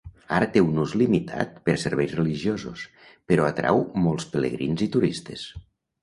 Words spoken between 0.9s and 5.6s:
limitat per a serveis religiosos, però atrau molts pelegrins i turistes.